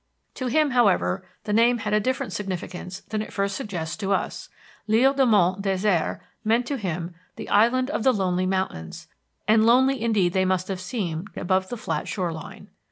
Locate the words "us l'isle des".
4.13-5.27